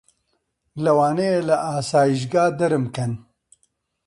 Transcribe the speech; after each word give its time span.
لەوانەیە 0.83 1.39
لە 1.49 1.55
ئاسایشگا 1.65 2.45
دەرمکەن 2.59 3.11